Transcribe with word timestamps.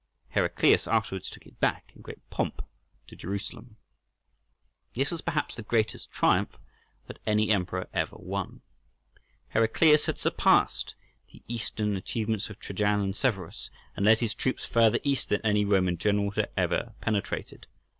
Heraclius 0.29 0.87
afterwards 0.87 1.29
took 1.29 1.45
it 1.45 1.59
back 1.59 1.91
in 1.95 2.01
great 2.01 2.27
pomp 2.31 2.63
to 3.05 3.15
Jerusalem. 3.15 3.77
This 4.95 5.11
was, 5.11 5.21
perhaps, 5.21 5.53
the 5.53 5.61
greatest 5.61 6.09
triumph 6.11 6.57
that 7.05 7.19
any 7.27 7.51
emperor 7.51 7.87
ever 7.93 8.15
won. 8.17 8.61
Heraclius 9.49 10.07
had 10.07 10.17
surpassed 10.17 10.95
the 11.31 11.43
eastern 11.47 11.95
achievements 11.95 12.49
of 12.49 12.57
Trajan 12.59 12.99
and 12.99 13.15
Severus, 13.15 13.69
and 13.95 14.03
led 14.03 14.21
his 14.21 14.33
troops 14.33 14.65
further 14.65 14.97
east 15.03 15.29
than 15.29 15.41
any 15.43 15.65
Roman 15.65 15.99
general 15.99 16.31
had 16.31 16.49
ever 16.57 16.95
penetrated. 17.01 17.67